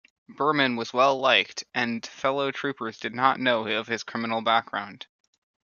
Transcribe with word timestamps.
Berman 0.29 0.77
was 0.77 0.91
well 0.95 1.19
liked, 1.19 1.63
and 1.75 2.03
fellow 2.03 2.49
troopers 2.49 2.97
did 2.97 3.13
not 3.13 3.39
know 3.39 3.67
of 3.67 3.85
his 3.85 4.01
criminal 4.01 4.41
background. 4.41 5.05